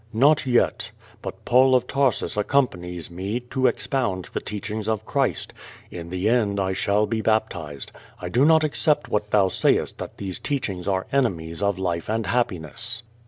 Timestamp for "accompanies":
2.35-3.11